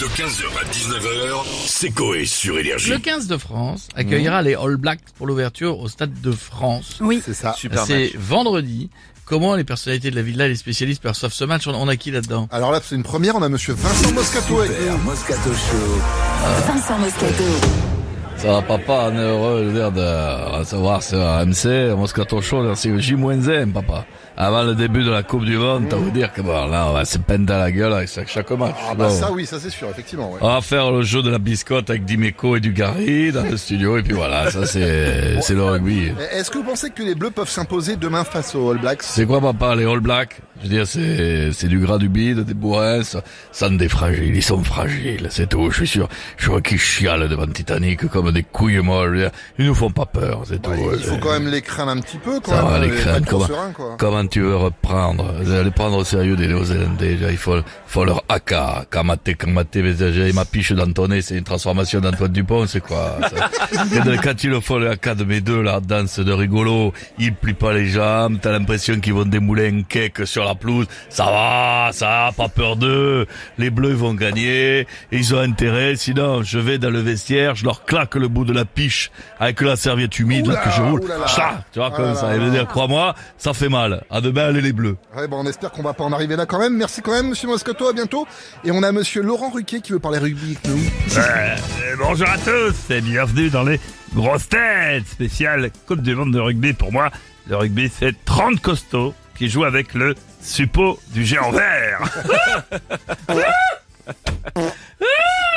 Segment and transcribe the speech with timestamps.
[0.00, 2.88] De 15h à 19h, c'est Coé sur Énergie.
[2.88, 6.96] Le 15 de France accueillera les All Blacks pour l'ouverture au Stade de France.
[7.02, 7.20] Oui.
[7.22, 7.54] C'est ça.
[7.86, 8.88] C'est vendredi.
[9.26, 11.66] Comment les personnalités de la villa et les spécialistes perçoivent ce match?
[11.66, 12.48] On on a qui là-dedans?
[12.50, 13.36] Alors là, c'est une première.
[13.36, 14.96] On a monsieur Vincent Moscato avec nous.
[15.04, 16.00] Moscato Show.
[16.66, 17.89] Vincent Moscato.
[18.40, 24.06] Ça va papa, on est heureux de recevoir sur MC, Moscato Show, c'est J-1, papa.
[24.34, 26.94] Avant le début de la Coupe du Monde, t'as vous dire que bon, là, on
[26.94, 28.76] va se peindre à la gueule avec chaque, chaque match.
[28.90, 30.30] Ah bah ça, oui, ça c'est sûr, effectivement.
[30.32, 30.38] Ouais.
[30.40, 33.58] On va faire le jeu de la biscotte avec Dimeco et du Gary dans le
[33.58, 36.10] studio, et puis voilà, ça c'est, c'est le rugby.
[36.32, 39.02] Est-ce que vous pensez que les Bleus peuvent s'imposer demain face aux All Blacks?
[39.02, 40.40] C'est quoi papa, les All Blacks?
[40.62, 44.36] Je veux dire, c'est, c'est du gras du bide, des bourrins, ça, ça des fragiles,
[44.36, 46.08] ils sont fragiles, c'est tout, je suis sûr.
[46.36, 49.74] Je vois qu'ils chialent devant Titanic comme des couilles molles, je veux dire, ils nous
[49.74, 50.70] font pas peur, c'est tout.
[50.70, 52.72] Ouais, Il faut quand même les craindre un petit peu, quand Ça même.
[52.72, 53.96] va, les craindre, comment, serein, quoi.
[53.98, 55.34] comment tu veux reprendre?
[55.64, 57.56] Les prendre au sérieux des Néo-Zélandais, il faut,
[57.86, 62.66] faut leur haka, kamaté, kamaté, mais j'ai ma piche d'Antoné, c'est une transformation d'Antoine Dupont,
[62.66, 63.18] c'est quoi?
[63.70, 67.34] Quand quand il le faut le haka de mes deux, là, danse de rigolo, ils
[67.34, 71.24] plient pas les jambes, t'as l'impression qu'ils vont démouler un cake sur la pelouse, ça
[71.26, 73.26] va, ça va, pas peur d'eux,
[73.58, 77.64] les bleus vont gagner, et ils ont intérêt, sinon je vais dans le vestiaire, je
[77.64, 81.00] leur claque le bout de la piche avec la serviette humide là, que je roule,
[81.00, 81.26] oulala.
[81.26, 82.66] Chla tu vois Ah comme là ça, là et là veut dire, là.
[82.66, 84.04] crois-moi, ça fait mal.
[84.10, 84.96] À demain, allez les bleus.
[85.16, 86.76] Ouais, bon, on espère qu'on va pas en arriver là quand même.
[86.76, 88.26] Merci quand même, monsieur Moscato, à bientôt.
[88.64, 90.80] Et on a monsieur Laurent Ruquier qui veut parler rugby avec nous.
[91.16, 91.56] Euh,
[91.98, 93.80] bonjour à tous et bienvenue dans les
[94.14, 96.72] grosses têtes spéciales Coupe du Monde de rugby.
[96.72, 97.10] Pour moi,
[97.48, 102.02] le rugby c'est 30 costauds qui jouent avec le suppôt du géant vert.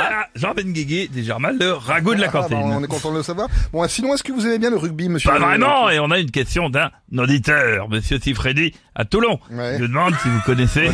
[0.00, 2.58] Ah, Jean Benguigui dit Germain, le ragoût de la Ah, bah, cantine.
[2.58, 3.48] on est content de le savoir.
[3.72, 6.18] Bon, sinon, est-ce que vous aimez bien le rugby, monsieur Pas vraiment, et on a
[6.18, 9.38] une question d'un auditeur, Monsieur Sifredi, à Toulon.
[9.50, 9.76] Ouais.
[9.76, 10.90] Il nous demande si vous connaissez,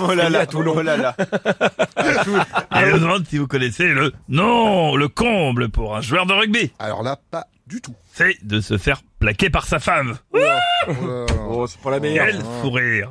[0.00, 0.74] Oh là là, Toulon.
[0.76, 1.16] Oh là là.
[2.76, 6.72] il nous demande si vous connaissez le non, le comble pour un joueur de rugby.
[6.78, 7.94] Alors là, pas du tout.
[8.14, 10.18] C'est de se faire plaquer par sa femme.
[10.32, 10.38] Oh.
[11.48, 12.26] Oh, c'est pas la meilleure.
[12.26, 13.10] Quel fou rire.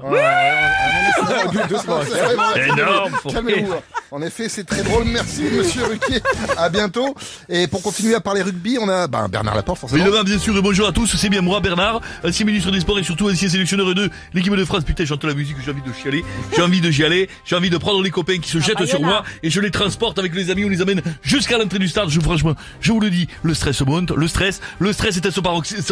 [2.58, 3.72] Énorme fou Calmez-vous.
[3.74, 3.82] rire.
[4.12, 5.04] En effet, c'est très drôle.
[5.06, 6.20] Merci, monsieur Ruquier.
[6.58, 7.16] À bientôt.
[7.48, 10.02] Et pour continuer à parler rugby, on a ben, Bernard Laporte, forcément.
[10.02, 12.98] Évidemment, bien sûr, et bonjour à tous, c'est bien moi, Bernard, ancien ministre des Sports
[12.98, 14.84] et surtout ancien sélectionneur de l'équipe de France.
[14.84, 16.26] Putain, j'entends la musique, j'ai envie de chialer,
[16.56, 19.24] j'ai envie de chialer, j'ai envie de prendre les copains qui se jettent sur moi
[19.44, 22.10] et je les transporte avec les amis, on les amène jusqu'à l'entrée du stade.
[22.10, 25.32] Je, franchement, je vous le dis, le stress monte, le stress, le stress est à
[25.32, 25.84] son paroxysme,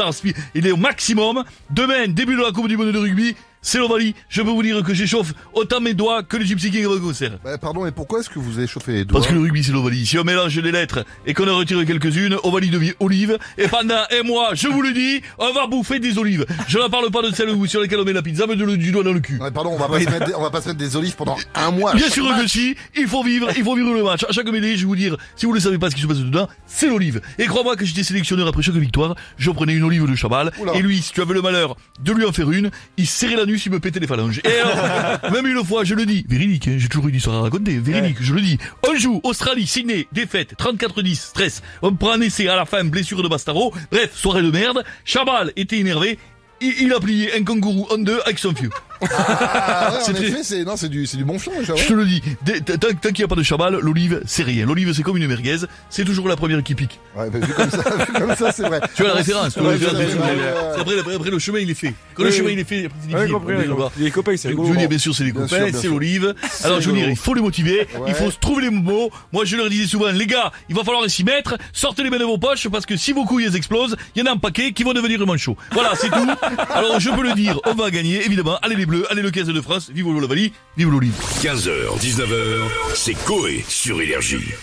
[0.55, 1.43] il est au maximum.
[1.69, 4.15] Demain, début de la Coupe du Monde de rugby, c'est l'Ovalie.
[4.29, 6.99] Je peux vous dire que j'échauffe autant mes doigts que les Gypsy Kings avant le
[6.99, 7.31] concert.
[7.43, 9.63] Bah, pardon, mais pourquoi est-ce que vous avez chauffé les doigts Parce que le rugby
[9.63, 10.05] c'est l'Ovalie.
[10.05, 13.37] Si on mélange les lettres et qu'on en retire quelques-unes, Ovalie devient olive.
[13.57, 16.45] Et pendant un mois, je vous le dis, on va bouffer des olives.
[16.67, 18.77] Je ne parle pas de celles sur lesquelles on met la pizza, mais de le-
[18.77, 19.37] du doigt dans le cul.
[19.39, 21.37] Ouais, pardon, on va pas, se mettre on va pas se mettre des olives pendant
[21.55, 21.93] un mois.
[21.93, 24.23] Bien sûr que si, il faut vivre, il faut vivre le match.
[24.27, 26.07] À chaque mêlée, je vais vous dire, si vous ne savez pas ce qui se
[26.07, 27.21] passe dedans, c'est l'olive.
[27.39, 30.73] Et crois-moi que j'étais sélectionneur après chaque victoire, je prenais une olive de Chabal, Oula.
[30.75, 33.65] et lui, si tu avais le malheur de lui en faire une, il serrait l'anus,
[33.65, 34.41] il me pétait les phalanges.
[34.43, 37.41] Et alors, même une fois, je le dis, véridique, hein, j'ai toujours une histoire à
[37.41, 38.57] raconter, véridique, je le dis.
[38.87, 43.23] On joue, Australie, Sydney, défaite, 34-10, stress, on prend un essai à la fin, blessure
[43.23, 46.19] de Bastaro, bref, soirée de merde, Chabal était énervé,
[46.59, 48.69] il, il a plié un kangourou en deux avec son fieu.
[49.01, 51.73] Ah, ouais, en C'était- effet, c'est, non, c'est du, c'est du bon fion, déjà.
[51.73, 51.79] ouais.
[51.81, 54.43] Je te le dis, dès- tant, tant qu'il n'y a pas de chabal, l'olive, c'est
[54.43, 54.65] rien.
[54.65, 55.57] L'olive, c'est comme une merguez,
[55.89, 56.99] c'est toujours la première qui pique.
[57.15, 58.81] Ouais, bah, vu comme ça, vu comme ça, c'est vrai.
[58.95, 60.47] Tu vois la référence, tu vois la Ouais, référence, ouais, bien sûr, ouais, mais, ouais,
[60.47, 60.71] ouais.
[60.75, 61.93] c'est après, après, après, le chemin, il est fait.
[62.15, 62.53] Quand le Oui, chemin, oui.
[62.53, 63.33] il est fait, après, c'est Ouais, difficile.
[63.33, 63.91] compris, On est ouais, là-bas.
[63.97, 64.69] Les copains, c'est Je rigolo.
[64.69, 65.91] veux dire, bien sûr, c'est les Bien copains, bien c'est sûr.
[65.91, 66.33] l'olive.
[66.63, 67.09] Alors, je veux dire, rigolo.
[67.11, 69.09] il faut les motiver, il faut se trouver les mots.
[69.31, 72.17] Moi, je leur disais souvent, les gars, il va falloir s'y mettre, sortez les mains
[72.19, 74.37] de vos poches, parce que si vos couilles elles explosent, il y en a un
[74.37, 75.57] paquet qui vont devenir manchots.
[75.71, 76.27] Voilà, c'est tout.
[76.73, 78.57] Alors, je peux le dire, on va gagner, évidemment.
[78.61, 81.13] Allez les allez le 15 de France, vive l'Ovalie, vive l'olive.
[81.41, 84.53] 15h, 19h, c'est Coé sur Énergie.